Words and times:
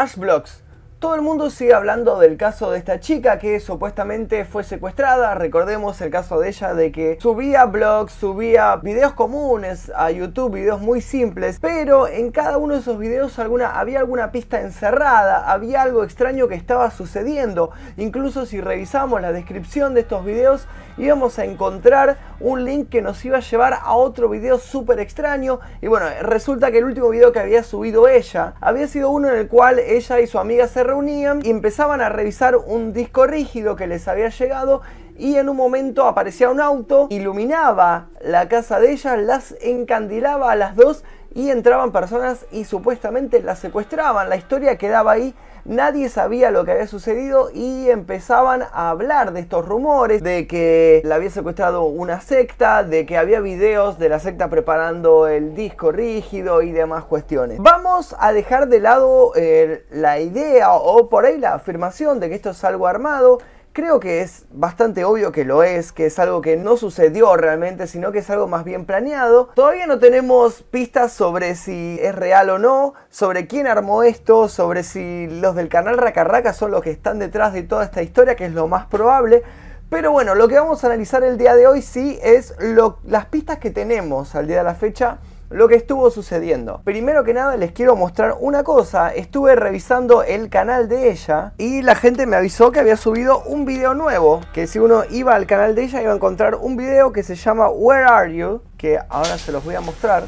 Ashblocks. 0.00 0.62
Todo 1.00 1.14
el 1.14 1.22
mundo 1.22 1.48
sigue 1.48 1.72
hablando 1.72 2.18
del 2.18 2.36
caso 2.36 2.70
de 2.70 2.76
esta 2.76 3.00
chica 3.00 3.38
que 3.38 3.58
supuestamente 3.58 4.44
fue 4.44 4.64
secuestrada. 4.64 5.34
Recordemos 5.34 5.98
el 6.02 6.10
caso 6.10 6.38
de 6.38 6.50
ella 6.50 6.74
de 6.74 6.92
que 6.92 7.16
subía 7.22 7.64
blogs, 7.64 8.12
subía 8.12 8.76
videos 8.76 9.14
comunes 9.14 9.90
a 9.96 10.10
YouTube, 10.10 10.56
videos 10.56 10.82
muy 10.82 11.00
simples, 11.00 11.58
pero 11.58 12.06
en 12.06 12.30
cada 12.30 12.58
uno 12.58 12.74
de 12.74 12.80
esos 12.80 12.98
videos 12.98 13.38
había 13.38 13.98
alguna 13.98 14.30
pista 14.30 14.60
encerrada, 14.60 15.50
había 15.50 15.80
algo 15.80 16.04
extraño 16.04 16.48
que 16.48 16.54
estaba 16.54 16.90
sucediendo. 16.90 17.70
Incluso 17.96 18.44
si 18.44 18.60
revisamos 18.60 19.22
la 19.22 19.32
descripción 19.32 19.94
de 19.94 20.02
estos 20.02 20.22
videos, 20.22 20.66
íbamos 20.98 21.38
a 21.38 21.46
encontrar 21.46 22.18
un 22.40 22.66
link 22.66 22.90
que 22.90 23.00
nos 23.00 23.24
iba 23.24 23.38
a 23.38 23.40
llevar 23.40 23.72
a 23.72 23.94
otro 23.94 24.28
video 24.28 24.58
súper 24.58 25.00
extraño. 25.00 25.60
Y 25.80 25.86
bueno, 25.86 26.06
resulta 26.20 26.70
que 26.70 26.78
el 26.78 26.84
último 26.84 27.08
video 27.08 27.32
que 27.32 27.38
había 27.38 27.62
subido 27.62 28.06
ella 28.06 28.52
había 28.60 28.86
sido 28.86 29.08
uno 29.08 29.28
en 29.28 29.36
el 29.36 29.48
cual 29.48 29.78
ella 29.78 30.20
y 30.20 30.26
su 30.26 30.38
amiga 30.38 30.68
se 30.68 30.89
reunían 30.90 31.40
y 31.44 31.50
empezaban 31.50 32.00
a 32.00 32.08
revisar 32.08 32.56
un 32.56 32.92
disco 32.92 33.26
rígido 33.26 33.76
que 33.76 33.86
les 33.86 34.08
había 34.08 34.28
llegado 34.28 34.82
y 35.16 35.36
en 35.36 35.48
un 35.48 35.56
momento 35.56 36.06
aparecía 36.06 36.50
un 36.50 36.60
auto, 36.60 37.06
iluminaba 37.10 38.08
la 38.20 38.48
casa 38.48 38.80
de 38.80 38.92
ellas, 38.92 39.18
las 39.18 39.54
encandilaba 39.60 40.50
a 40.50 40.56
las 40.56 40.74
dos 40.74 41.04
y 41.34 41.50
entraban 41.50 41.92
personas 41.92 42.46
y 42.50 42.64
supuestamente 42.64 43.42
las 43.42 43.58
secuestraban. 43.58 44.28
La 44.28 44.36
historia 44.36 44.78
quedaba 44.78 45.12
ahí 45.12 45.34
nadie 45.70 46.08
sabía 46.08 46.50
lo 46.50 46.64
que 46.64 46.72
había 46.72 46.88
sucedido 46.88 47.50
y 47.54 47.88
empezaban 47.88 48.62
a 48.62 48.90
hablar 48.90 49.32
de 49.32 49.40
estos 49.40 49.64
rumores, 49.64 50.22
de 50.22 50.46
que 50.48 51.00
la 51.04 51.14
había 51.14 51.30
secuestrado 51.30 51.84
una 51.84 52.20
secta, 52.20 52.82
de 52.82 53.06
que 53.06 53.16
había 53.16 53.40
videos 53.40 53.98
de 53.98 54.08
la 54.08 54.18
secta 54.18 54.50
preparando 54.50 55.28
el 55.28 55.54
disco 55.54 55.92
rígido 55.92 56.62
y 56.62 56.72
demás 56.72 57.04
cuestiones. 57.04 57.58
Vamos 57.60 58.16
a 58.18 58.32
dejar 58.32 58.68
de 58.68 58.80
lado 58.80 59.32
eh, 59.36 59.84
la 59.90 60.18
idea 60.18 60.72
o 60.72 61.08
por 61.08 61.24
ahí 61.24 61.38
la 61.38 61.54
afirmación 61.54 62.18
de 62.18 62.28
que 62.28 62.34
esto 62.34 62.50
es 62.50 62.64
algo 62.64 62.88
armado 62.88 63.38
Creo 63.72 64.00
que 64.00 64.22
es 64.22 64.46
bastante 64.50 65.04
obvio 65.04 65.30
que 65.30 65.44
lo 65.44 65.62
es, 65.62 65.92
que 65.92 66.06
es 66.06 66.18
algo 66.18 66.40
que 66.40 66.56
no 66.56 66.76
sucedió 66.76 67.36
realmente, 67.36 67.86
sino 67.86 68.10
que 68.10 68.18
es 68.18 68.28
algo 68.28 68.48
más 68.48 68.64
bien 68.64 68.84
planeado. 68.84 69.50
Todavía 69.54 69.86
no 69.86 70.00
tenemos 70.00 70.62
pistas 70.62 71.12
sobre 71.12 71.54
si 71.54 71.96
es 72.02 72.12
real 72.12 72.50
o 72.50 72.58
no, 72.58 72.94
sobre 73.10 73.46
quién 73.46 73.68
armó 73.68 74.02
esto, 74.02 74.48
sobre 74.48 74.82
si 74.82 75.28
los 75.28 75.54
del 75.54 75.68
canal 75.68 75.98
Racarraca 75.98 76.52
son 76.52 76.72
los 76.72 76.82
que 76.82 76.90
están 76.90 77.20
detrás 77.20 77.52
de 77.52 77.62
toda 77.62 77.84
esta 77.84 78.02
historia, 78.02 78.34
que 78.34 78.46
es 78.46 78.52
lo 78.52 78.66
más 78.66 78.86
probable. 78.86 79.44
Pero 79.88 80.10
bueno, 80.10 80.34
lo 80.34 80.48
que 80.48 80.56
vamos 80.56 80.82
a 80.82 80.88
analizar 80.88 81.22
el 81.22 81.38
día 81.38 81.54
de 81.54 81.68
hoy 81.68 81.80
sí 81.80 82.18
es 82.24 82.56
las 83.04 83.26
pistas 83.26 83.58
que 83.58 83.70
tenemos 83.70 84.34
al 84.34 84.48
día 84.48 84.58
de 84.58 84.64
la 84.64 84.74
fecha 84.74 85.18
lo 85.50 85.66
que 85.68 85.74
estuvo 85.74 86.10
sucediendo. 86.10 86.80
Primero 86.84 87.24
que 87.24 87.34
nada 87.34 87.56
les 87.56 87.72
quiero 87.72 87.96
mostrar 87.96 88.36
una 88.38 88.62
cosa. 88.62 89.12
Estuve 89.12 89.56
revisando 89.56 90.22
el 90.22 90.48
canal 90.48 90.88
de 90.88 91.10
ella 91.10 91.52
y 91.58 91.82
la 91.82 91.96
gente 91.96 92.24
me 92.26 92.36
avisó 92.36 92.70
que 92.70 92.78
había 92.78 92.96
subido 92.96 93.42
un 93.42 93.64
video 93.64 93.94
nuevo. 93.94 94.40
Que 94.52 94.66
si 94.66 94.78
uno 94.78 95.02
iba 95.10 95.34
al 95.34 95.46
canal 95.46 95.74
de 95.74 95.82
ella 95.82 96.02
iba 96.02 96.12
a 96.12 96.14
encontrar 96.14 96.54
un 96.54 96.76
video 96.76 97.12
que 97.12 97.24
se 97.24 97.34
llama 97.34 97.68
Where 97.68 98.04
Are 98.04 98.34
You? 98.34 98.62
Que 98.78 98.98
ahora 99.08 99.36
se 99.38 99.50
los 99.50 99.64
voy 99.64 99.74
a 99.74 99.80
mostrar. 99.80 100.24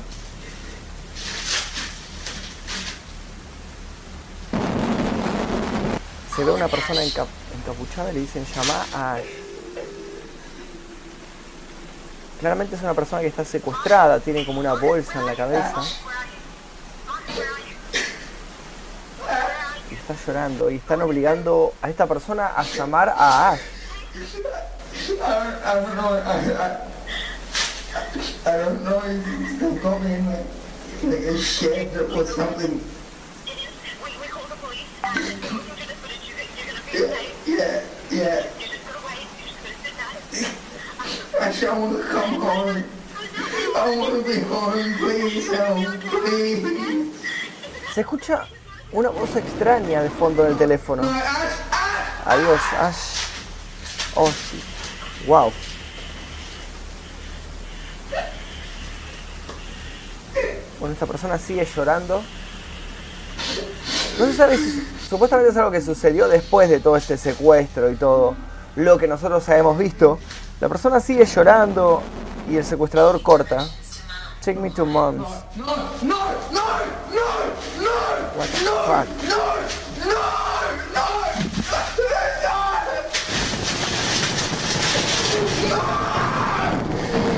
Se 6.34 6.44
ve 6.44 6.50
una 6.50 6.66
persona 6.66 7.02
encapuchada 7.04 8.10
y 8.10 8.14
le 8.14 8.20
dicen 8.20 8.44
llama 8.44 8.86
a 8.94 9.18
Claramente 12.42 12.74
es 12.74 12.82
una 12.82 12.92
persona 12.92 13.22
que 13.22 13.28
está 13.28 13.44
secuestrada, 13.44 14.18
tiene 14.18 14.44
como 14.44 14.58
una 14.58 14.74
bolsa 14.74 15.20
en 15.20 15.26
la 15.26 15.36
cabeza. 15.36 15.80
Y 19.88 19.94
está 19.94 20.16
llorando 20.26 20.68
y 20.68 20.74
están 20.74 21.02
obligando 21.02 21.72
a 21.80 21.88
esta 21.88 22.04
persona 22.08 22.48
a 22.48 22.64
llamar 22.64 23.14
a 23.16 23.50
Ash. 23.50 23.60
Se 47.94 48.00
escucha 48.00 48.46
una 48.92 49.08
voz 49.10 49.34
extraña 49.36 50.02
de 50.02 50.10
fondo 50.10 50.44
del 50.44 50.56
teléfono. 50.56 51.02
Adiós, 52.24 52.60
Ash. 52.78 52.96
Oh, 54.14 54.28
sí. 54.28 54.62
Wow. 55.26 55.52
Bueno, 60.78 60.92
esta 60.92 61.06
persona 61.06 61.38
sigue 61.38 61.66
llorando. 61.76 62.22
No 64.18 64.26
se 64.26 64.32
sabe 64.34 64.56
si 64.58 64.86
supuestamente 65.08 65.50
es 65.50 65.56
algo 65.56 65.70
que 65.70 65.80
sucedió 65.80 66.28
después 66.28 66.68
de 66.68 66.80
todo 66.80 66.96
este 66.96 67.16
secuestro 67.16 67.90
y 67.90 67.96
todo 67.96 68.36
lo 68.76 68.98
que 68.98 69.06
nosotros 69.06 69.48
habíamos 69.48 69.78
visto. 69.78 70.18
La 70.62 70.68
persona 70.68 71.00
sigue 71.00 71.24
llorando 71.24 72.00
y 72.48 72.56
el 72.56 72.64
secuestrador 72.64 73.20
corta. 73.20 73.66
Take 74.44 74.60
me 74.60 74.70
to 74.70 74.86
moms. 74.86 75.26
No, 75.56 75.66
no, 75.66 75.76
no, 76.02 76.18
no, 76.52 76.62
no, 77.80 77.90
What 78.36 78.46
the 78.46 78.70
fuck? 78.86 79.08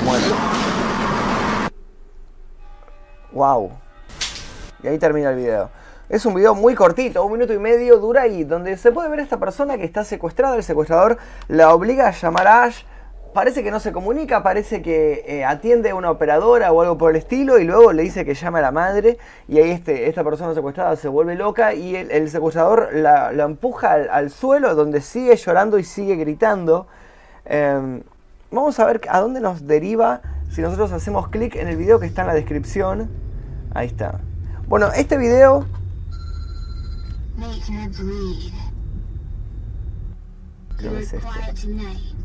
Muerto. 0.03 0.35
Wow. 3.31 3.71
Y 4.83 4.87
ahí 4.87 4.99
termina 4.99 5.31
el 5.31 5.37
video. 5.37 5.71
Es 6.09 6.27
un 6.27 6.35
video 6.35 6.53
muy 6.53 6.75
cortito, 6.75 7.25
un 7.25 7.31
minuto 7.31 7.53
y 7.53 7.57
medio 7.57 7.97
dura 7.97 8.27
y 8.27 8.43
donde 8.43 8.77
se 8.77 8.91
puede 8.91 9.09
ver 9.09 9.21
a 9.21 9.23
esta 9.23 9.39
persona 9.39 9.79
que 9.79 9.83
está 9.83 10.03
secuestrada. 10.03 10.55
El 10.57 10.63
secuestrador 10.63 11.17
la 11.47 11.73
obliga 11.73 12.07
a 12.07 12.11
llamar 12.11 12.45
a 12.45 12.63
Ash 12.65 12.83
parece 13.35 13.63
que 13.63 13.69
no 13.69 13.81
se 13.81 13.91
comunica, 13.91 14.41
parece 14.41 14.81
que 14.81 15.25
eh, 15.27 15.43
atiende 15.43 15.89
a 15.89 15.95
una 15.95 16.09
operadora 16.09 16.71
o 16.71 16.81
algo 16.81 16.97
por 16.97 17.11
el 17.11 17.17
estilo 17.17 17.59
y 17.59 17.65
luego 17.65 17.91
le 17.91 18.01
dice 18.01 18.23
que 18.23 18.33
llame 18.33 18.59
a 18.59 18.61
la 18.61 18.71
madre 18.71 19.17
y 19.49 19.59
ahí 19.59 19.71
este, 19.71 20.07
esta 20.07 20.23
persona 20.23 20.53
secuestrada 20.53 20.95
se 20.95 21.09
vuelve 21.09 21.35
loca 21.35 21.73
y 21.73 21.97
el, 21.97 22.29
secuestrador 22.29 22.93
la, 22.93 23.31
empuja 23.31 23.91
al, 23.91 24.31
suelo 24.31 24.73
donde 24.73 25.01
sigue 25.01 25.35
llorando 25.35 25.77
y 25.77 25.83
sigue 25.83 26.15
gritando. 26.15 26.87
Em, 27.43 28.03
vamos 28.51 28.79
a 28.79 28.85
ver 28.85 29.01
a 29.09 29.19
dónde 29.19 29.41
nos 29.41 29.67
deriva 29.67 30.21
si 30.49 30.61
nosotros 30.61 30.93
hacemos 30.93 31.27
clic 31.27 31.57
en 31.57 31.67
el 31.67 31.75
video 31.75 31.99
que 31.99 32.05
está 32.05 32.21
en 32.21 32.27
la 32.27 32.33
descripción. 32.35 33.09
Ahí 33.73 33.87
está. 33.87 34.21
Bueno, 34.67 34.91
este 34.95 35.17
video... 35.17 35.65
Creo 40.77 40.97
es 40.97 41.13
este. 41.13 42.24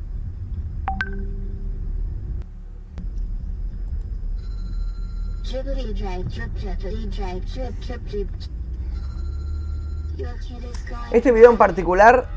Este 11.12 11.32
video 11.32 11.50
en 11.50 11.56
particular 11.56 12.28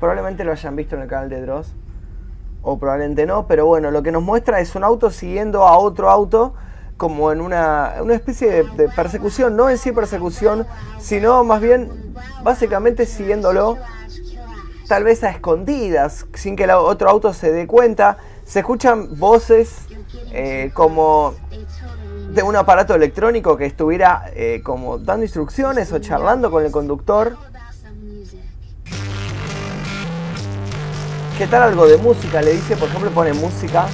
probablemente 0.00 0.44
lo 0.44 0.52
hayan 0.52 0.76
visto 0.76 0.96
en 0.96 1.02
el 1.02 1.08
canal 1.08 1.28
de 1.28 1.42
Dross 1.42 1.74
o 2.62 2.78
probablemente 2.78 3.26
no, 3.26 3.46
pero 3.46 3.66
bueno, 3.66 3.90
lo 3.90 4.02
que 4.02 4.12
nos 4.12 4.22
muestra 4.22 4.60
es 4.60 4.74
un 4.74 4.84
auto 4.84 5.10
siguiendo 5.10 5.66
a 5.66 5.76
otro 5.76 6.08
auto 6.08 6.54
como 6.96 7.32
en 7.32 7.42
una, 7.42 7.96
una 8.00 8.14
especie 8.14 8.64
de, 8.64 8.88
persecución, 8.88 9.54
no 9.54 9.68
en 9.68 9.76
sí 9.76 9.92
persecución, 9.92 10.66
sino 10.98 11.44
más 11.44 11.60
bien 11.60 12.14
básicamente 12.42 13.04
siguiéndolo 13.04 13.76
tal 14.88 15.04
vez 15.04 15.22
a 15.22 15.30
escondidas, 15.30 16.26
sin 16.34 16.56
que 16.56 16.64
el 16.64 16.70
otro 16.70 17.10
auto 17.10 17.34
se 17.34 17.52
dé 17.52 17.66
cuenta. 17.66 18.16
Se 18.44 18.60
escuchan 18.60 19.18
voces 19.18 19.86
eh, 20.32 20.70
como 20.74 21.34
de 22.30 22.42
un 22.42 22.56
aparato 22.56 22.94
electrónico 22.94 23.56
que 23.56 23.66
estuviera 23.66 24.24
eh, 24.34 24.62
como 24.64 24.98
dando 24.98 25.24
instrucciones 25.24 25.92
o 25.92 25.98
charlando 25.98 26.50
con 26.50 26.64
el 26.64 26.72
conductor. 26.72 27.36
¿Qué 31.36 31.46
tal 31.46 31.62
algo 31.62 31.86
de 31.86 31.96
música? 31.96 32.40
Le 32.40 32.52
dice, 32.52 32.76
por 32.76 32.88
ejemplo, 32.88 33.10
pone 33.10 33.32
música. 33.32 33.86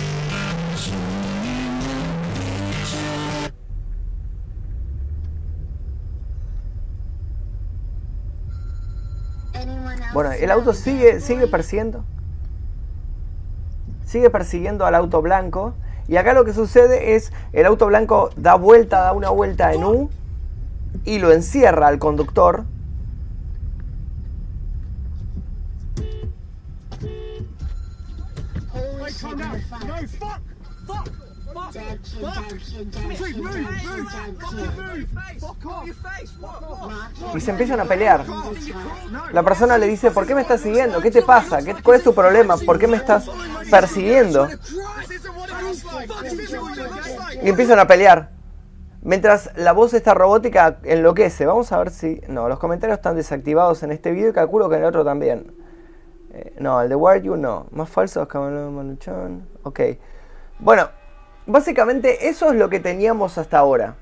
Bueno, 10.13 10.33
el 10.33 10.51
auto 10.51 10.73
sigue, 10.73 11.21
sigue 11.21 11.47
persiguiendo. 11.47 12.05
Sigue 14.05 14.31
persiguiendo 14.31 14.85
al 14.85 14.95
auto 14.95 15.23
blanco. 15.23 15.75
Y 16.09 16.17
acá 16.17 16.33
lo 16.33 16.45
que 16.45 16.55
sucede 16.55 17.15
es, 17.15 17.33
el 17.53 17.67
auto 17.67 17.87
blanco 17.87 18.31
da 18.37 18.55
vuelta, 18.55 19.01
da 19.01 19.13
una 19.13 19.29
vuelta 19.29 19.73
en 19.75 19.85
U. 19.85 20.11
y 21.05 21.19
lo 21.19 21.33
encierra 21.33 21.87
al 21.87 21.99
conductor. 21.99 22.65
Y 37.35 37.41
se 37.41 37.51
empiezan 37.51 37.81
a 37.81 37.85
pelear. 37.85 38.25
La 39.33 39.43
persona 39.43 39.79
le 39.79 39.87
dice, 39.87 40.11
¿por 40.11 40.27
qué 40.27 40.35
me 40.35 40.43
estás 40.43 40.61
siguiendo? 40.61 41.01
¿Qué 41.01 41.11
te 41.11 41.23
pasa? 41.23 41.63
¿Qué, 41.63 41.75
¿Cuál 41.83 41.99
es 41.99 42.05
tu 42.05 42.15
problema? 42.15 42.57
¿Por 42.57 42.79
qué 42.79 42.87
me 42.87 42.97
estás 42.97 43.29
persiguiendo? 43.71 44.49
Y 47.43 47.49
empiezan 47.49 47.79
a 47.79 47.87
pelear. 47.87 48.31
Mientras 49.03 49.51
la 49.57 49.73
voz 49.73 49.95
esta 49.95 50.15
robótica 50.15 50.79
enloquece. 50.83 51.47
Vamos 51.47 51.71
a 51.73 51.79
ver 51.79 51.91
si... 51.91 52.21
No, 52.29 52.49
los 52.49 52.59
comentarios 52.59 52.99
están 52.99 53.17
desactivados 53.17 53.83
en 53.83 53.93
este 53.93 54.11
video 54.11 54.31
y 54.31 54.33
calculo 54.33 54.69
que 54.69 54.77
en 54.77 54.83
el 54.83 54.89
otro 54.89 55.05
también. 55.05 55.53
Eh, 56.33 56.55
no, 56.59 56.81
el 56.83 56.89
de 56.89 56.95
Where 56.95 57.23
You 57.23 57.37
no. 57.37 57.67
Más 57.71 57.89
falsos 57.89 58.27
que 58.29 58.39
Manuchón. 58.39 59.47
Ok. 59.63 59.81
Bueno, 60.59 60.89
básicamente 61.49 62.29
eso 62.29 62.53
es 62.53 62.57
lo 62.57 62.69
que 62.71 62.79
teníamos 62.79 63.39
hasta 63.39 63.59
ahora. 63.59 63.97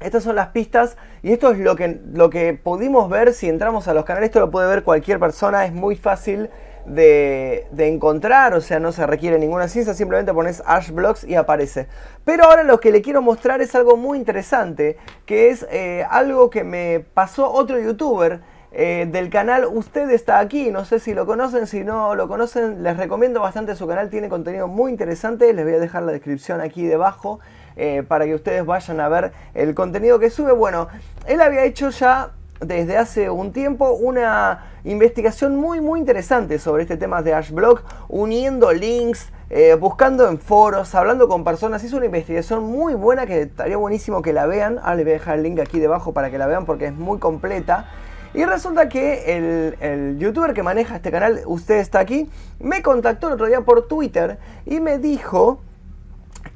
Estas 0.00 0.24
son 0.24 0.36
las 0.36 0.48
pistas 0.48 0.96
y 1.22 1.32
esto 1.32 1.50
es 1.50 1.58
lo 1.58 1.76
que, 1.76 2.00
lo 2.12 2.30
que 2.30 2.54
pudimos 2.54 3.10
ver 3.10 3.34
si 3.34 3.48
entramos 3.48 3.86
a 3.88 3.94
los 3.94 4.04
canales. 4.04 4.28
Esto 4.28 4.40
lo 4.40 4.50
puede 4.50 4.68
ver 4.68 4.82
cualquier 4.82 5.18
persona, 5.20 5.66
es 5.66 5.72
muy 5.72 5.96
fácil 5.96 6.48
de, 6.86 7.66
encontrar, 7.78 8.54
o 8.54 8.60
sea, 8.60 8.78
no 8.78 8.92
se 8.92 9.06
requiere 9.06 9.38
ninguna 9.38 9.68
ciencia, 9.68 9.94
simplemente 9.94 10.32
pones 10.32 10.62
Ashblocks 10.66 11.24
y 11.24 11.34
aparece. 11.34 11.86
Pero 12.24 12.44
ahora 12.44 12.62
lo 12.62 12.80
que 12.80 12.92
le 12.92 13.02
quiero 13.02 13.22
mostrar 13.22 13.60
es 13.62 13.74
algo 13.74 13.96
muy 13.96 14.18
interesante, 14.18 14.96
que 15.26 15.50
es 15.50 15.66
eh, 15.70 16.04
algo 16.10 16.50
que 16.50 16.64
me 16.64 17.04
pasó 17.14 17.50
otro 17.50 17.78
youtuber. 17.80 18.40
Eh, 18.76 19.06
del 19.08 19.30
canal 19.30 19.66
Usted 19.70 20.10
está 20.10 20.40
aquí, 20.40 20.72
no 20.72 20.84
sé 20.84 20.98
si 20.98 21.14
lo 21.14 21.26
conocen, 21.26 21.68
si 21.68 21.84
no 21.84 22.16
lo 22.16 22.26
conocen, 22.26 22.82
les 22.82 22.96
recomiendo 22.96 23.40
bastante 23.40 23.76
su 23.76 23.86
canal, 23.86 24.10
tiene 24.10 24.28
contenido 24.28 24.66
muy 24.66 24.90
interesante, 24.90 25.52
les 25.52 25.64
voy 25.64 25.74
a 25.74 25.78
dejar 25.78 26.02
la 26.02 26.10
descripción 26.10 26.60
aquí 26.60 26.84
debajo 26.84 27.38
eh, 27.76 28.02
para 28.06 28.24
que 28.24 28.34
ustedes 28.34 28.66
vayan 28.66 28.98
a 28.98 29.08
ver 29.08 29.32
el 29.54 29.76
contenido 29.76 30.18
que 30.18 30.28
sube. 30.28 30.50
Bueno, 30.50 30.88
él 31.28 31.40
había 31.40 31.62
hecho 31.62 31.90
ya 31.90 32.32
desde 32.58 32.96
hace 32.96 33.30
un 33.30 33.52
tiempo 33.52 33.92
una 33.92 34.72
investigación 34.82 35.54
muy 35.54 35.80
muy 35.80 36.00
interesante 36.00 36.58
sobre 36.58 36.82
este 36.82 36.96
tema 36.96 37.22
de 37.22 37.32
Ashblock, 37.32 37.84
uniendo 38.08 38.72
links, 38.72 39.28
eh, 39.50 39.76
buscando 39.78 40.28
en 40.28 40.40
foros, 40.40 40.96
hablando 40.96 41.28
con 41.28 41.44
personas. 41.44 41.84
Hizo 41.84 41.96
una 41.96 42.06
investigación 42.06 42.64
muy 42.64 42.94
buena 42.94 43.24
que 43.24 43.42
estaría 43.42 43.76
buenísimo 43.76 44.20
que 44.20 44.32
la 44.32 44.46
vean. 44.46 44.80
Ahora 44.80 44.96
les 44.96 45.04
voy 45.04 45.12
a 45.12 45.14
dejar 45.18 45.36
el 45.36 45.44
link 45.44 45.60
aquí 45.60 45.78
debajo 45.78 46.12
para 46.12 46.28
que 46.32 46.38
la 46.38 46.48
vean 46.48 46.66
porque 46.66 46.86
es 46.86 46.92
muy 46.92 47.20
completa. 47.20 47.86
Y 48.34 48.44
resulta 48.44 48.88
que 48.88 49.36
el, 49.80 50.18
youtuber 50.18 50.54
que 50.54 50.64
maneja 50.64 50.96
este 50.96 51.12
canal, 51.12 51.42
usted 51.46 51.76
está 51.76 52.00
aquí, 52.00 52.28
me 52.58 52.82
contactó 52.82 53.28
el 53.28 53.34
otro 53.34 53.46
día 53.46 53.60
por 53.60 53.86
Twitter 53.86 54.38
y 54.66 54.80
me 54.80 54.98
dijo 54.98 55.60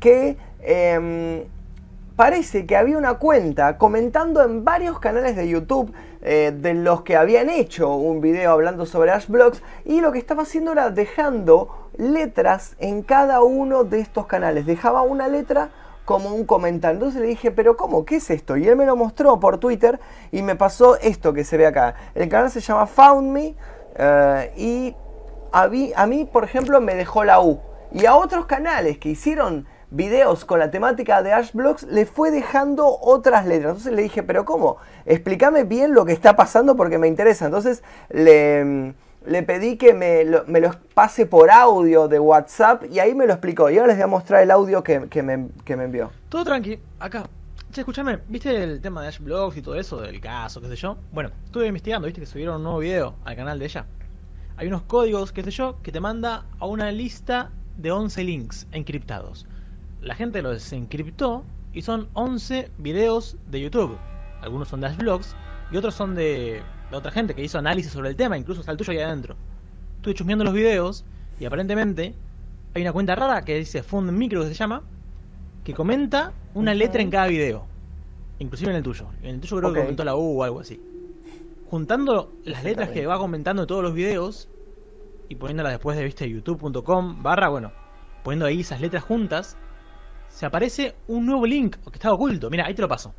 que 0.00 0.36
em, 0.60 1.44
parece 2.16 2.66
que 2.66 2.76
había 2.76 2.98
una 2.98 3.14
cuenta 3.14 3.78
comentando 3.78 4.42
en 4.42 4.64
varios 4.64 4.98
canales 4.98 5.36
de 5.36 5.48
YouTube 5.48 5.92
eh, 6.20 6.52
de 6.52 6.74
los 6.74 7.02
que 7.02 7.16
habían 7.16 7.48
hecho 7.48 7.94
un 7.94 8.20
video 8.20 8.50
hablando 8.50 8.84
sobre 8.84 9.12
Ashblocks 9.12 9.62
y 9.84 10.00
lo 10.00 10.10
que 10.10 10.18
estaba 10.18 10.42
haciendo 10.42 10.72
era 10.72 10.90
dejando 10.90 11.90
letras 11.96 12.74
en 12.80 13.02
cada 13.02 13.42
uno 13.42 13.84
de 13.84 14.00
estos 14.00 14.26
canales. 14.26 14.66
Dejaba 14.66 15.02
una 15.02 15.28
letra 15.28 15.70
como 16.08 16.34
un 16.34 16.46
comentario. 16.46 16.94
Entonces 16.94 17.20
le 17.20 17.26
dije, 17.26 17.50
pero 17.50 17.76
¿cómo? 17.76 18.06
¿Qué 18.06 18.16
es 18.16 18.30
esto? 18.30 18.56
Y 18.56 18.66
él 18.66 18.76
me 18.76 18.86
lo 18.86 18.96
mostró 18.96 19.38
por 19.38 19.58
Twitter 19.58 20.00
y 20.32 20.40
me 20.40 20.56
pasó 20.56 20.96
esto 20.96 21.34
que 21.34 21.44
se 21.44 21.58
ve 21.58 21.66
acá. 21.66 21.96
El 22.14 22.30
canal 22.30 22.50
se 22.50 22.62
llama 22.62 22.86
Found 22.86 23.30
Me 23.30 23.54
eh, 23.94 24.52
y 24.56 24.96
a 25.52 26.06
mí, 26.06 26.24
por 26.24 26.44
ejemplo, 26.44 26.80
me 26.80 26.94
dejó 26.94 27.24
la 27.24 27.42
U. 27.42 27.60
Y 27.92 28.06
a 28.06 28.14
otros 28.14 28.46
canales 28.46 28.96
que 28.96 29.10
hicieron 29.10 29.66
videos 29.90 30.46
con 30.46 30.60
la 30.60 30.70
temática 30.70 31.22
de 31.22 31.34
Ashblocks, 31.34 31.82
le 31.82 32.06
fue 32.06 32.30
dejando 32.30 32.88
otras 33.02 33.44
letras. 33.44 33.72
Entonces 33.72 33.92
le 33.92 34.00
dije, 34.00 34.22
pero 34.22 34.46
¿cómo? 34.46 34.78
Explícame 35.04 35.64
bien 35.64 35.92
lo 35.92 36.06
que 36.06 36.14
está 36.14 36.36
pasando 36.36 36.74
porque 36.74 36.96
me 36.96 37.08
interesa. 37.08 37.44
Entonces 37.44 37.82
le, 38.08 38.94
le 39.28 39.42
pedí 39.42 39.76
que 39.76 39.94
me 39.94 40.24
lo, 40.24 40.44
pase 40.94 41.26
por 41.26 41.50
audio 41.50 42.08
de 42.08 42.18
WhatsApp 42.18 42.84
y 42.90 42.98
ahí 42.98 43.14
me 43.14 43.26
lo 43.26 43.34
explicó. 43.34 43.70
Y 43.70 43.78
ahora 43.78 43.88
les 43.88 43.96
voy 43.96 44.04
a 44.04 44.06
mostrar 44.08 44.42
el 44.42 44.50
audio 44.50 44.82
que, 44.82 45.00
me, 45.22 45.48
envió. 45.66 46.10
Todo 46.28 46.44
tranqui, 46.44 46.78
acá. 46.98 47.28
Che, 47.70 47.82
escúchame, 47.82 48.18
¿viste 48.28 48.62
el 48.62 48.80
tema 48.80 49.02
de 49.02 49.08
Ashblocks 49.08 49.58
y 49.58 49.62
todo 49.62 49.74
eso, 49.74 50.00
del 50.00 50.20
caso, 50.20 50.60
qué 50.60 50.68
sé 50.68 50.76
yo? 50.76 50.96
Bueno, 51.12 51.30
estuve 51.44 51.66
investigando, 51.66 52.06
¿viste 52.06 52.20
que 52.20 52.26
subieron 52.26 52.56
un 52.56 52.62
nuevo 52.62 52.78
video 52.78 53.14
al 53.24 53.36
canal 53.36 53.58
de 53.58 53.66
ella? 53.66 53.84
Hay 54.56 54.66
unos 54.68 54.82
códigos, 54.82 55.32
qué 55.32 55.44
sé 55.44 55.50
yo, 55.50 55.76
que 55.82 55.92
te 55.92 56.00
manda 56.00 56.46
a 56.58 56.66
una 56.66 56.90
lista 56.90 57.50
de 57.76 57.92
11 57.92 58.24
links 58.24 58.66
encriptados 58.72 59.46
la 60.00 60.14
gente 60.14 60.42
los 60.42 60.54
desencriptó 60.54 61.44
y 61.72 61.82
son 61.82 62.08
11 62.14 62.70
videos 62.78 63.36
de 63.50 63.60
YouTube. 63.60 63.98
Algunos 64.40 64.68
son 64.68 64.80
de 64.80 64.88
Vlogs 64.90 65.34
y 65.70 65.76
otros 65.76 65.94
son 65.94 66.14
de, 66.14 66.62
otra 66.96 67.10
gente 67.10 67.34
que 67.34 67.42
hizo 67.42 67.58
análisis 67.58 67.92
sobre 67.92 68.08
el 68.08 68.16
tema, 68.16 68.38
incluso 68.38 68.60
está 68.60 68.72
el 68.72 68.78
tuyo 68.78 68.92
ahí 68.92 69.00
adentro. 69.00 69.36
Estuve 69.96 70.14
chusmeando 70.14 70.44
los 70.44 70.54
videos 70.54 71.04
y 71.38 71.44
aparentemente 71.44 72.14
hay 72.74 72.82
una 72.82 72.92
cuenta 72.92 73.14
rara 73.14 73.42
que 73.42 73.56
dice 73.56 73.82
Fund 73.82 74.10
Micro 74.10 74.42
que 74.42 74.48
se 74.48 74.54
llama, 74.54 74.82
que 75.64 75.74
comenta 75.74 76.32
una 76.54 76.74
letra 76.74 77.02
en 77.02 77.10
cada 77.10 77.26
video. 77.26 77.66
Inclusive 78.38 78.70
en 78.70 78.76
el 78.76 78.82
tuyo. 78.82 79.06
En 79.22 79.34
el 79.34 79.40
tuyo 79.40 79.58
creo 79.58 79.72
que 79.72 79.80
comentó 79.80 80.04
la 80.04 80.16
U 80.16 80.40
o 80.40 80.44
algo 80.44 80.60
así. 80.60 80.80
Juntando 81.70 82.32
las 82.44 82.64
letras 82.64 82.90
que 82.90 83.06
va 83.06 83.18
comentando 83.18 83.62
en 83.62 83.68
todos 83.68 83.82
los 83.82 83.92
videos 83.92 84.48
y 85.28 85.34
poniéndolas 85.34 85.72
después 85.72 85.96
de 85.96 86.04
viste 86.04 86.28
youtube.com 86.28 87.22
barra, 87.22 87.48
bueno, 87.48 87.72
poniendo 88.22 88.46
ahí 88.46 88.60
esas 88.60 88.80
letras 88.80 89.04
juntas, 89.04 89.56
se 90.28 90.46
aparece 90.46 90.94
un 91.08 91.26
nuevo 91.26 91.46
link 91.46 91.76
que 91.76 91.94
estaba 91.94 92.14
oculto. 92.14 92.48
Mira, 92.48 92.66
ahí 92.66 92.74
te 92.74 92.82
lo 92.82 92.88
paso. 92.88 93.12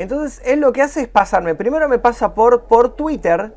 Entonces, 0.00 0.40
él 0.46 0.60
lo 0.60 0.72
que 0.72 0.80
hace 0.80 1.02
es 1.02 1.08
pasarme. 1.08 1.54
Primero 1.54 1.86
me 1.86 1.98
pasa 1.98 2.32
por, 2.32 2.62
por 2.62 2.96
Twitter. 2.96 3.52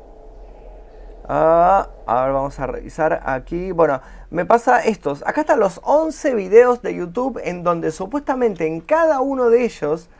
Ah, 1.26 1.88
a 2.06 2.24
ver, 2.24 2.34
vamos 2.34 2.60
a 2.60 2.66
revisar 2.66 3.22
aquí. 3.24 3.72
Bueno, 3.72 4.02
me 4.28 4.44
pasa 4.44 4.84
estos. 4.84 5.26
Acá 5.26 5.40
están 5.40 5.58
los 5.58 5.80
11 5.84 6.34
videos 6.34 6.82
de 6.82 6.96
YouTube 6.96 7.40
en 7.42 7.62
donde 7.62 7.90
supuestamente 7.90 8.66
en 8.66 8.82
cada 8.82 9.22
uno 9.22 9.48
de 9.48 9.64
ellos 9.64 10.10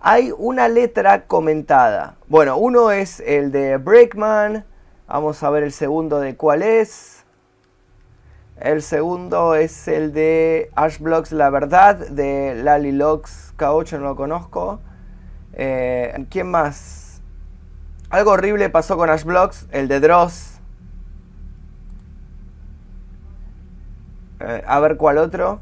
hay 0.00 0.32
una 0.36 0.66
letra 0.66 1.26
comentada. 1.26 2.16
Bueno, 2.26 2.56
uno 2.56 2.90
es 2.90 3.20
el 3.20 3.52
de 3.52 3.76
Breakman. 3.76 4.64
Vamos 5.06 5.40
a 5.44 5.50
ver 5.50 5.62
el 5.62 5.70
segundo 5.70 6.18
de 6.18 6.34
cuál 6.34 6.62
es. 6.62 7.24
El 8.58 8.82
segundo 8.82 9.54
es 9.54 9.86
el 9.86 10.12
de 10.12 10.72
Ashblocks 10.74 11.30
La 11.30 11.50
Verdad, 11.50 11.94
de 11.94 12.56
Lalilox 12.56 13.54
K8, 13.56 14.00
no 14.00 14.06
lo 14.06 14.16
conozco. 14.16 14.80
Eh, 15.58 16.26
¿Quién 16.30 16.50
más? 16.50 17.20
Algo 18.10 18.30
horrible 18.30 18.70
pasó 18.70 18.96
con 18.96 19.10
Ashblocks, 19.10 19.66
el 19.72 19.88
de 19.88 19.98
Dross. 19.98 20.60
Eh, 24.38 24.62
a 24.64 24.78
ver 24.78 24.96
cuál 24.96 25.18
otro. 25.18 25.60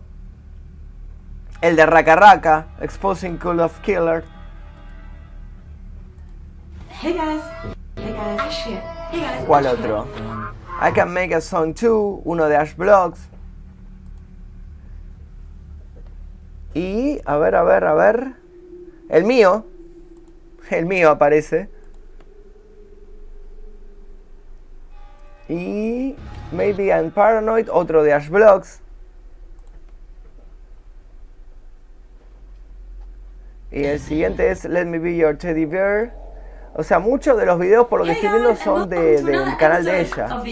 El 1.63 1.77
de 1.77 1.87
Raka 1.87 2.15
Raka, 2.15 2.67
Exposing 2.81 3.39
Cool 3.39 3.61
of 3.61 3.81
Killer. 3.81 4.23
Hey 7.01 7.15
guys. 7.15 7.43
Hey 7.97 8.15
guys. 9.13 9.45
¿Cuál 9.47 9.67
otro? 9.67 10.07
I 10.83 10.93
Can 10.93 11.15
Make 11.15 11.35
a 11.35 11.41
Song 11.41 11.73
Too, 11.73 12.21
uno 12.25 12.45
de 12.49 12.57
Ash 12.57 12.77
Blocks. 12.77 13.31
Y, 16.75 17.19
a 17.25 17.39
ver, 17.39 17.55
a 17.55 17.63
ver, 17.63 17.85
a 17.85 17.95
ver. 17.95 18.35
El 19.09 19.25
mío. 19.25 19.65
El 20.71 20.87
mío 20.87 21.11
aparece. 21.11 21.69
Y 25.49 26.17
Maybe 26.53 26.87
I'm 26.87 27.11
Paranoid, 27.11 27.69
otro 27.71 28.03
de 28.03 28.13
Ash 28.13 28.29
Blocks. 28.29 28.81
Y 33.71 33.85
el 33.85 34.01
siguiente 34.01 34.51
es 34.51 34.65
Let 34.65 34.87
Me 34.87 34.99
Be 34.99 35.17
Your 35.17 35.37
Teddy 35.37 35.65
Bear. 35.65 36.15
O 36.75 36.83
sea, 36.83 36.99
muchos 36.99 37.37
de 37.39 37.47
los 37.47 37.59
videos 37.59 37.87
por 37.89 38.01
lo 38.01 38.05
que 38.07 38.13
estoy 38.13 38.29
viendo 38.29 38.55
son 38.57 38.89
de, 38.89 39.23
del 39.23 39.57
canal 39.57 39.85
de 39.85 40.03
ella. 40.03 40.43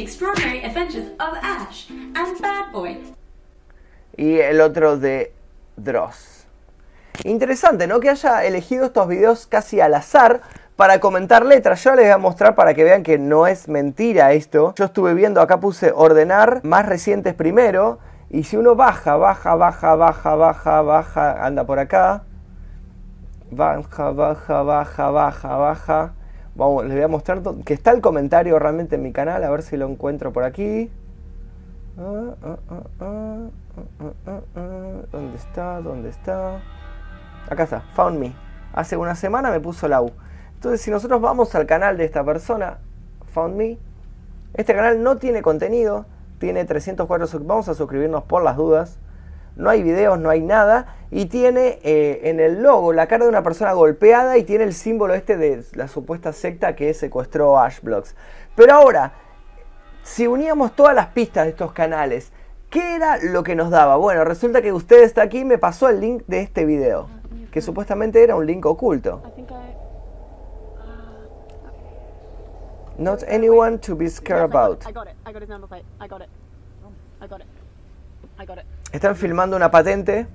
Y 4.17 4.39
el 4.39 4.61
otro 4.61 4.97
de 4.97 5.33
Dross. 5.77 6.44
Interesante, 7.23 7.87
¿no? 7.87 8.01
Que 8.01 8.11
haya 8.11 8.45
elegido 8.45 8.87
estos 8.87 9.07
videos 9.07 9.47
casi 9.47 9.81
al 9.81 9.95
azar 9.95 10.41
para 10.77 10.99
comentar 10.99 11.47
letras. 11.47 11.83
Yo 11.85 11.95
les 11.95 12.07
voy 12.07 12.13
a 12.13 12.19
mostrar 12.19 12.55
para 12.55 12.75
que 12.75 12.83
vean 12.83 13.03
que 13.03 13.19
no 13.19 13.47
es 13.47 13.69
mentira 13.69 14.33
esto. 14.33 14.75
Yo 14.77 14.87
estuve 14.87 15.15
viendo, 15.15 15.41
acá 15.41 15.61
puse 15.61 15.93
ordenar 15.95 16.61
más 16.65 16.87
recientes 16.87 17.35
primero. 17.35 17.99
Y 18.31 18.43
si 18.45 18.57
uno 18.57 18.75
baja, 18.75 19.17
baja, 19.17 19.55
baja, 19.55 19.95
baja, 19.95 20.35
baja, 20.35 20.83
baja, 20.83 21.47
anda 21.47 21.65
por 21.65 21.79
acá. 21.79 22.25
Baja, 23.51 24.11
baja, 24.11 24.63
baja, 24.63 25.11
baja, 25.11 25.57
baja. 25.57 26.13
Vamos, 26.57 26.85
les 26.85 26.95
voy 26.95 27.05
a 27.05 27.09
mostrar 27.09 27.43
que 27.65 27.75
está 27.75 27.93
el 27.93 28.01
comentario 28.01 28.59
realmente 28.59 28.97
en 28.97 29.03
mi 29.03 29.13
canal, 29.13 29.45
a 29.45 29.51
ver 29.51 29.63
si 29.63 29.77
lo 29.77 29.89
encuentro 29.89 30.33
por 30.33 30.45
aquí. 30.45 30.91
¿Dónde 35.13 35.37
está? 35.37 35.81
¿Dónde 35.81 36.09
está? 36.11 36.61
Acá 37.49 37.65
está, 37.65 37.81
Found 37.95 38.19
Me. 38.19 38.35
Hace 38.73 38.97
una 38.97 39.15
semana 39.15 39.51
me 39.51 39.61
puso 39.61 39.89
la 39.89 40.03
U. 40.03 40.11
Entonces, 40.55 40.81
si 40.81 40.91
nosotros 40.91 41.21
vamos 41.21 41.55
al 41.55 41.67
canal 41.67 41.97
de 41.97 42.05
esta 42.05 42.25
persona, 42.25 42.79
Found 43.33 43.57
Me, 43.57 43.79
este 44.55 44.75
canal 44.75 45.03
no 45.03 45.19
tiene 45.19 45.43
contenido, 45.43 46.07
tiene 46.39 46.65
304 46.65 47.27
Vamos 47.41 47.69
a 47.69 47.75
suscribirnos 47.75 48.25
por 48.25 48.43
las 48.43 48.57
dudas. 48.57 48.99
No 49.57 49.71
hay 49.71 49.83
videos, 49.83 50.19
no 50.19 50.31
hay 50.31 50.41
nada. 50.41 50.97
Y 51.11 51.27
tiene 51.27 51.79
eh, 51.83 52.23
en 52.25 52.41
el 52.41 52.63
logo 52.63 52.93
la 52.93 53.07
cara 53.07 53.25
de 53.25 53.31
una 53.31 53.43
persona 53.43 53.73
golpeada 53.73 54.37
y 54.37 54.45
tiene 54.45 54.65
el 54.65 54.73
símbolo 54.73 55.15
este 55.15 55.37
de 55.37 55.65
la 55.75 55.89
supuesta 55.89 56.33
secta 56.33 56.75
que 56.75 56.93
secuestró 56.95 57.59
Ashblocks. 57.59 58.17
Pero 58.57 58.75
ahora, 58.75 59.13
si 60.03 60.27
uníamos 60.27 60.77
todas 60.77 60.95
las 60.95 61.09
pistas 61.09 61.45
de 61.45 61.51
estos 61.51 61.73
canales, 61.73 62.33
¿qué 62.71 62.97
era 62.97 63.19
lo 63.23 63.43
que 63.43 63.55
nos 63.55 63.71
daba? 63.71 63.97
Bueno, 63.97 64.25
resulta 64.25 64.61
que 64.61 64.73
usted 64.73 65.03
está 65.03 65.23
aquí 65.23 65.41
y 65.41 65.45
me 65.45 65.59
pasó 65.59 65.89
el 65.89 66.01
link 66.01 66.25
de 66.27 66.41
este 66.41 66.65
video, 66.65 67.09
que 67.55 67.63
supuestamente 67.63 68.21
era 68.21 68.35
un 68.35 68.45
link 68.45 68.67
oculto. 68.67 69.23
Not 72.99 73.23
anyone 73.29 73.79
to 73.79 73.95
be 73.95 74.09
scared 74.09 74.43
about. 74.43 74.83
Están 78.91 79.15
filmando 79.15 79.55
una 79.55 79.71
patente. 79.71 80.27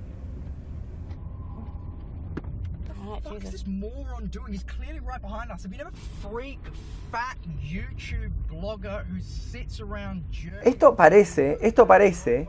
Esto 10.64 10.96
parece, 10.96 11.58
esto 11.60 11.86
parece 11.86 12.48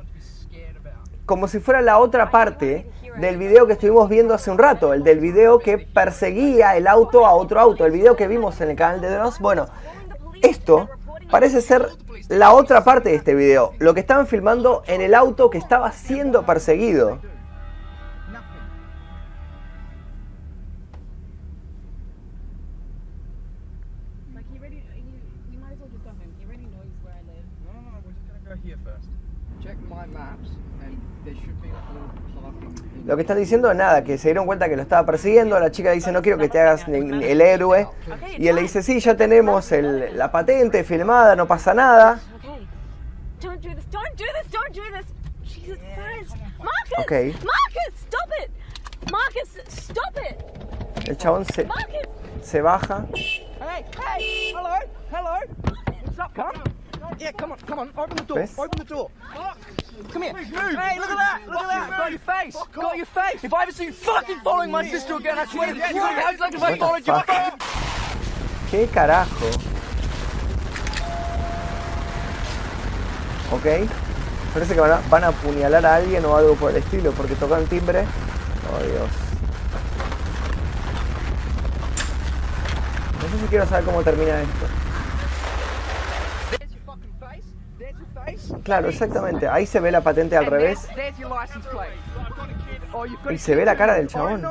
como 1.31 1.47
si 1.47 1.61
fuera 1.61 1.79
la 1.81 1.97
otra 1.97 2.29
parte 2.29 2.91
del 3.17 3.37
video 3.37 3.65
que 3.65 3.71
estuvimos 3.71 4.09
viendo 4.09 4.33
hace 4.33 4.51
un 4.51 4.57
rato, 4.57 4.93
el 4.93 5.01
del 5.01 5.21
video 5.21 5.59
que 5.59 5.77
perseguía 5.77 6.75
el 6.75 6.87
auto 6.87 7.25
a 7.25 7.31
otro 7.31 7.57
auto, 7.57 7.85
el 7.85 7.93
video 7.93 8.17
que 8.17 8.27
vimos 8.27 8.59
en 8.59 8.71
el 8.71 8.75
canal 8.75 8.99
de 8.99 9.09
Dross. 9.09 9.39
Bueno, 9.39 9.67
esto 10.41 10.89
parece 11.29 11.61
ser 11.61 11.87
la 12.27 12.51
otra 12.51 12.83
parte 12.83 13.11
de 13.11 13.15
este 13.15 13.33
video, 13.33 13.71
lo 13.79 13.93
que 13.93 14.01
estaban 14.01 14.27
filmando 14.27 14.83
en 14.87 14.99
el 14.99 15.15
auto 15.15 15.49
que 15.49 15.57
estaba 15.57 15.93
siendo 15.93 16.45
perseguido. 16.45 17.19
Lo 33.11 33.17
que 33.17 33.23
están 33.23 33.37
diciendo 33.37 33.69
es 33.69 33.75
nada, 33.75 34.05
que 34.05 34.17
se 34.17 34.29
dieron 34.29 34.45
cuenta 34.45 34.69
que 34.69 34.77
lo 34.77 34.83
estaba 34.83 35.05
persiguiendo. 35.05 35.59
La 35.59 35.69
chica 35.69 35.91
dice, 35.91 36.13
no 36.13 36.21
quiero 36.21 36.37
que 36.37 36.47
te 36.47 36.61
hagas 36.61 36.87
el 36.87 37.41
héroe. 37.41 37.89
Y 38.37 38.47
él 38.47 38.55
le 38.55 38.61
dice, 38.61 38.81
sí, 38.81 39.01
ya 39.01 39.17
tenemos 39.17 39.69
el, 39.73 40.17
la 40.17 40.31
patente 40.31 40.85
filmada, 40.85 41.35
no 41.35 41.45
pasa 41.45 41.73
nada. 41.73 42.21
Ok. 46.99 47.11
El 51.05 51.17
chabón 51.17 51.43
se, 51.43 51.67
se 52.41 52.61
baja. 52.61 53.05
Hey, 53.13 53.45
hey, 53.59 54.53
hello, 54.55 54.79
hello. 55.11 56.80
Yeah, 57.21 57.31
come 57.33 57.51
on, 57.51 57.59
come 57.59 57.77
on, 57.77 57.93
open 57.95 58.17
the 58.17 58.23
door, 58.23 58.49
open 58.57 58.79
the 58.79 58.83
door. 58.83 59.11
Come 60.11 60.23
here. 60.23 60.33
Hey, 60.33 60.97
look 60.97 61.11
at 61.11 61.17
that. 61.17 61.41
Look 61.45 61.61
at 61.61 61.67
that. 61.67 61.89
Got 61.99 62.09
your 62.09 62.19
face. 62.19 62.57
Got 62.73 62.97
your 62.97 63.05
face. 63.05 63.43
If 63.43 63.53
I 63.53 63.61
ever 63.61 63.71
see 63.71 63.85
you 63.85 63.93
fucking 63.93 64.39
following 64.39 64.71
my 64.71 64.83
sister 64.89 65.17
again, 65.17 65.37
I 65.37 65.45
swear 65.45 65.67
to 65.67 65.79
God, 65.79 66.33
it's 66.33 66.39
like 66.39 66.55
if 66.55 66.63
I 66.63 66.77
followed 66.79 67.05
you. 67.05 67.13
¿Qué 68.71 68.87
carajo? 68.87 69.45
Ok. 73.51 73.87
Parece 74.53 74.73
que 74.73 74.81
van 74.81 74.91
a, 74.91 75.01
van 75.07 75.23
a 75.23 75.27
apuñalar 75.27 75.85
a 75.85 75.95
alguien 75.97 76.25
o 76.25 76.35
algo 76.35 76.55
por 76.55 76.71
el 76.71 76.77
estilo 76.77 77.11
porque 77.11 77.35
tocan 77.35 77.67
timbre. 77.67 78.03
Oh 78.73 78.79
Dios. 78.83 79.11
No 83.21 83.29
sé 83.29 83.43
si 83.43 83.47
quiero 83.47 83.67
saber 83.67 83.85
cómo 83.85 84.01
termina 84.01 84.41
esto. 84.41 84.80
Claro, 88.63 88.89
exactamente. 88.89 89.47
Ahí 89.47 89.65
se 89.65 89.79
ve 89.79 89.91
la 89.91 90.01
patente 90.01 90.37
al 90.37 90.45
revés. 90.45 90.87
Y 93.29 93.37
se 93.37 93.55
ve 93.55 93.65
la 93.65 93.75
cara 93.75 93.95
del 93.95 94.07
chabón. 94.07 94.43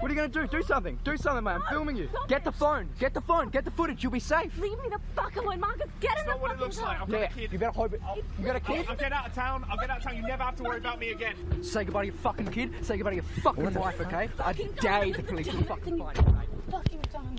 What 0.00 0.10
are 0.10 0.14
you 0.14 0.20
gonna 0.20 0.28
do? 0.28 0.46
Do 0.46 0.62
something. 0.62 0.98
Do 1.04 1.16
something, 1.18 1.44
man. 1.44 1.56
I'm 1.56 1.68
filming 1.68 1.96
you. 1.96 2.08
Get 2.26 2.42
the 2.42 2.52
phone. 2.52 2.88
Get 2.98 3.12
the 3.12 3.20
phone. 3.20 3.50
Get 3.50 3.66
the 3.66 3.70
footage. 3.70 4.02
You'll 4.02 4.12
be 4.12 4.20
safe. 4.20 4.56
Leave 4.58 4.78
me 4.82 4.88
the 4.88 4.98
fuck 5.14 5.36
alone, 5.36 5.60
Marcus. 5.60 5.90
Get 6.00 6.18
in 6.18 6.26
the 6.26 6.32
what 6.32 6.52
it 6.52 6.58
looks 6.58 6.80
like. 6.80 7.00
I've 7.02 7.10
got 7.10 7.20
yeah. 7.20 7.26
a 7.26 7.32
kid. 7.32 7.52
You 7.52 7.58
better 7.58 7.72
hope 7.72 7.92
it. 7.92 8.00
You 8.38 8.46
got 8.46 8.56
a 8.56 8.60
kid? 8.60 8.86
I'll 8.88 8.96
get 8.96 9.12
out 9.12 9.28
of 9.28 9.34
town. 9.34 9.64
I'll 9.68 9.76
get 9.76 9.90
out 9.90 9.98
of 9.98 10.04
town. 10.04 10.16
You 10.16 10.22
never 10.22 10.42
have 10.42 10.56
to 10.56 10.62
worry 10.62 10.78
about 10.78 10.98
me 11.00 11.10
again. 11.10 11.34
Say 11.62 11.84
goodbye 11.84 12.06
to 12.06 12.06
your 12.06 12.16
fucking 12.16 12.46
kid. 12.48 12.82
Say 12.82 12.96
goodbye 12.96 13.10
to 13.10 13.16
your 13.16 13.24
fucking 13.42 13.74
wife, 13.74 14.00
okay? 14.00 14.30
I 14.42 14.52
dare 14.80 15.12
the 15.12 15.22
police 15.22 15.48
to 15.48 15.64
fucking 15.64 15.98
find 15.98 16.16
you. 16.16 16.24
Fucking 16.70 17.00
done. 17.12 17.38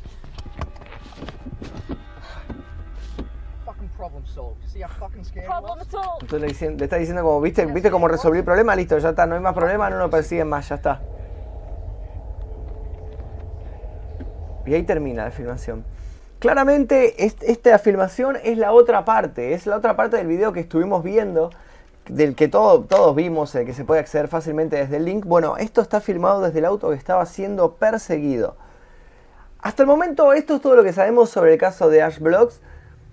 Entonces 6.21 6.41
le, 6.41 6.47
dicen, 6.47 6.77
le, 6.77 6.85
está 6.85 6.97
diciendo 6.97 7.23
como, 7.23 7.41
¿viste, 7.41 7.65
¿viste 7.65 7.91
cómo 7.91 8.07
resolví 8.07 8.39
el 8.39 8.43
problema? 8.43 8.75
Listo, 8.75 8.97
ya 8.97 9.09
está, 9.09 9.25
no 9.25 9.35
hay 9.35 9.41
más 9.41 9.53
problema, 9.53 9.89
no 9.89 9.97
lo 9.97 10.09
persiguen 10.09 10.47
más, 10.49 10.69
ya 10.69 10.75
está. 10.75 11.01
Y 14.65 14.73
ahí 14.73 14.83
termina 14.83 15.25
la 15.25 15.31
filmación. 15.31 15.83
Claramente 16.39 17.23
esta 17.23 17.77
filmación 17.77 18.37
es 18.43 18.57
la 18.57 18.71
otra 18.71 19.05
parte, 19.05 19.53
es 19.53 19.67
la 19.67 19.77
otra 19.77 19.95
parte 19.95 20.17
del 20.17 20.27
video 20.27 20.53
que 20.53 20.61
estuvimos 20.61 21.03
viendo, 21.03 21.51
del 22.07 22.35
que 22.35 22.47
todo, 22.47 22.81
todos 22.83 23.15
vimos, 23.15 23.53
el 23.53 23.65
que 23.65 23.73
se 23.73 23.85
puede 23.85 23.99
acceder 23.99 24.27
fácilmente 24.27 24.75
desde 24.75 24.97
el 24.97 25.05
link. 25.05 25.25
Bueno, 25.25 25.57
esto 25.57 25.81
está 25.81 26.01
filmado 26.01 26.41
desde 26.41 26.59
el 26.59 26.65
auto 26.65 26.89
que 26.89 26.95
estaba 26.95 27.25
siendo 27.27 27.73
perseguido. 27.75 28.55
Hasta 29.59 29.83
el 29.83 29.87
momento 29.87 30.33
esto 30.33 30.55
es 30.55 30.61
todo 30.61 30.75
lo 30.75 30.83
que 30.83 30.93
sabemos 30.93 31.29
sobre 31.29 31.53
el 31.53 31.59
caso 31.59 31.89
de 31.89 32.01
Ash 32.01 32.17
Blocks. 32.17 32.59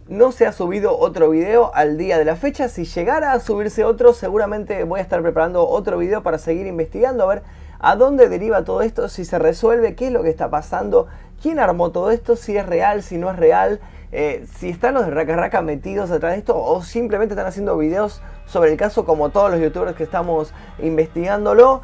No 0.08 0.32
se 0.32 0.46
ha 0.46 0.52
subido 0.52 0.98
otro 0.98 1.28
video 1.28 1.70
al 1.74 1.98
día 1.98 2.16
de 2.16 2.24
la 2.24 2.34
fecha. 2.34 2.70
Si 2.70 2.86
llegara 2.86 3.32
a 3.32 3.40
subirse 3.40 3.84
otro, 3.84 4.14
seguramente 4.14 4.84
voy 4.84 5.00
a 5.00 5.02
estar 5.02 5.20
preparando 5.20 5.68
otro 5.68 5.98
video 5.98 6.22
para 6.22 6.38
seguir 6.38 6.66
investigando, 6.66 7.24
a 7.24 7.26
ver 7.26 7.42
a 7.78 7.94
dónde 7.94 8.30
deriva 8.30 8.64
todo 8.64 8.80
esto, 8.80 9.10
si 9.10 9.26
se 9.26 9.38
resuelve, 9.38 9.94
qué 9.94 10.06
es 10.06 10.12
lo 10.12 10.22
que 10.22 10.30
está 10.30 10.48
pasando, 10.48 11.08
quién 11.42 11.58
armó 11.58 11.90
todo 11.90 12.10
esto, 12.10 12.36
si 12.36 12.56
es 12.56 12.64
real, 12.64 13.02
si 13.02 13.18
no 13.18 13.30
es 13.30 13.36
real, 13.36 13.80
eh, 14.10 14.46
si 14.56 14.70
están 14.70 14.94
los 14.94 15.04
de 15.04 15.10
Raka 15.10 15.36
Raka 15.36 15.60
metidos 15.60 16.08
detrás 16.08 16.32
de 16.32 16.38
esto 16.38 16.58
o 16.58 16.82
simplemente 16.82 17.34
están 17.34 17.46
haciendo 17.46 17.76
videos 17.76 18.22
sobre 18.46 18.72
el 18.72 18.78
caso 18.78 19.04
como 19.04 19.28
todos 19.28 19.50
los 19.50 19.60
youtubers 19.60 19.94
que 19.94 20.04
estamos 20.04 20.54
investigándolo. 20.78 21.82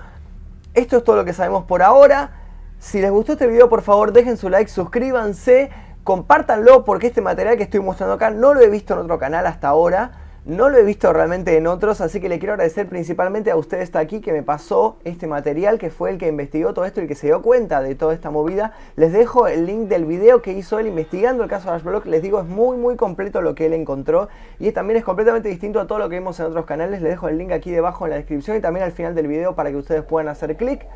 Esto 0.72 0.96
es 0.96 1.04
todo 1.04 1.16
lo 1.16 1.26
que 1.26 1.34
sabemos 1.34 1.64
por 1.64 1.82
ahora. 1.82 2.40
Si 2.78 3.02
les 3.02 3.10
gustó 3.10 3.32
este 3.32 3.46
video, 3.46 3.68
por 3.68 3.82
favor 3.82 4.12
dejen 4.12 4.38
su 4.38 4.48
like, 4.48 4.70
suscríbanse. 4.70 5.70
Compártanlo 6.04 6.84
porque 6.84 7.06
este 7.06 7.22
material 7.22 7.56
que 7.56 7.62
estoy 7.62 7.80
mostrando 7.80 8.16
acá 8.16 8.28
no 8.28 8.52
lo 8.52 8.60
he 8.60 8.68
visto 8.68 8.92
en 8.92 9.00
otro 9.00 9.18
canal 9.18 9.46
hasta 9.46 9.68
ahora. 9.68 10.12
No 10.44 10.68
lo 10.68 10.76
he 10.76 10.82
visto 10.82 11.10
realmente 11.10 11.56
en 11.56 11.66
otros, 11.66 12.02
así 12.02 12.20
que 12.20 12.28
le 12.28 12.38
quiero 12.38 12.52
agradecer 12.52 12.86
principalmente 12.86 13.50
a 13.50 13.56
usted 13.56 13.80
está 13.80 14.00
aquí 14.00 14.20
que 14.20 14.30
me 14.30 14.42
pasó 14.42 14.98
este 15.04 15.26
material, 15.26 15.78
que 15.78 15.88
fue 15.88 16.10
el 16.10 16.18
que 16.18 16.28
investigó 16.28 16.74
todo 16.74 16.84
esto 16.84 17.00
y 17.00 17.06
que 17.06 17.14
se 17.14 17.28
dio 17.28 17.40
cuenta 17.40 17.80
de 17.80 17.94
toda 17.94 18.12
esta 18.12 18.28
movida. 18.28 18.74
Les 18.96 19.14
dejo 19.14 19.46
el 19.46 19.64
link 19.64 19.88
del 19.88 20.04
video 20.04 20.42
que 20.42 20.52
hizo 20.52 20.78
él 20.78 20.88
investigando 20.88 21.42
el 21.42 21.48
caso 21.48 21.70
de 21.70 21.76
Ashblock. 21.76 22.04
Les 22.04 22.20
digo, 22.20 22.38
es 22.38 22.46
muy 22.46 22.76
muy 22.76 22.96
completo 22.96 23.40
lo 23.40 23.54
que 23.54 23.64
él 23.64 23.72
encontró 23.72 24.28
y 24.58 24.72
también 24.72 24.98
es 24.98 25.04
completamente 25.04 25.48
distinto 25.48 25.80
a 25.80 25.86
todo 25.86 25.98
lo 25.98 26.10
que 26.10 26.18
vimos 26.18 26.38
en 26.38 26.44
otros 26.44 26.66
canales. 26.66 27.00
Les 27.00 27.12
dejo 27.12 27.30
el 27.30 27.38
link 27.38 27.50
aquí 27.50 27.70
debajo 27.70 28.04
en 28.04 28.10
la 28.10 28.16
descripción 28.16 28.58
y 28.58 28.60
también 28.60 28.84
al 28.84 28.92
final 28.92 29.14
del 29.14 29.26
video 29.26 29.54
para 29.54 29.70
que 29.70 29.76
ustedes 29.76 30.02
puedan 30.02 30.28
hacer 30.28 30.54
clic. 30.58 30.86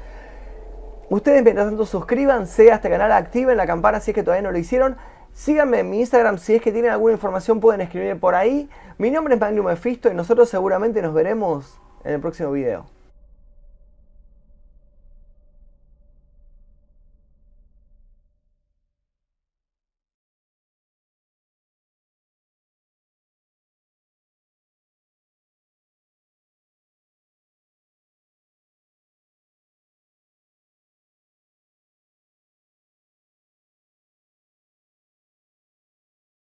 Ustedes 1.11 1.43
mientras 1.43 1.67
tanto 1.67 1.87
suscríbanse 1.87 2.71
a 2.71 2.77
este 2.77 2.91
canal, 2.91 3.13
activen 3.13 3.57
la 3.57 3.67
campana 3.67 3.99
si 3.99 4.11
es 4.11 4.15
que 4.15 4.23
todavía 4.23 4.43
no 4.43 4.53
lo 4.53 4.59
hicieron. 4.59 4.97
Síganme 5.33 5.81
en 5.81 5.91
mi 5.91 6.01
Instagram, 6.01 6.37
si 6.37 6.55
es 6.55 6.61
que 6.61 6.73
tienen 6.73 6.91
alguna 6.91 7.15
información 7.15 7.61
pueden 7.61 7.81
escribirme 7.81 8.17
por 8.17 8.35
ahí. 8.35 8.69
Mi 8.99 9.11
nombre 9.11 9.35
es 9.35 9.41
Magnum 9.41 9.67
Mephisto 9.67 10.11
y 10.11 10.15
nosotros 10.15 10.51
seguramente 10.51 11.01
nos 11.01 11.15
veremos 11.15 11.81
en 12.05 12.15
el 12.15 12.21
próximo 12.21 12.51
video. 12.53 12.98